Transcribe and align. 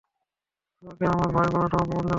তোমাকে 0.83 1.03
আমার 1.13 1.29
ভাই 1.35 1.47
বলাটাও 1.53 1.81
অপমানজনক! 1.81 2.09